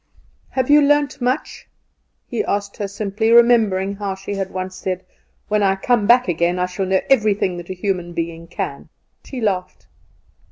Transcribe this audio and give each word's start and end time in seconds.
"Have 0.53 0.71
you 0.71 0.81
learnt 0.81 1.21
much?" 1.21 1.69
he 2.25 2.43
asked 2.43 2.77
her 2.77 2.87
simply, 2.87 3.29
remembering 3.29 3.97
how 3.97 4.15
she 4.15 4.33
had 4.33 4.49
once 4.49 4.75
said, 4.75 5.05
"When 5.47 5.61
I 5.61 5.75
come 5.75 6.07
back 6.07 6.27
again 6.27 6.57
I 6.57 6.65
shall 6.65 6.87
know 6.87 7.01
everything 7.07 7.57
that 7.57 7.69
a 7.69 7.73
human 7.73 8.13
being 8.13 8.47
can." 8.47 8.89
She 9.23 9.39
laughed. 9.41 9.85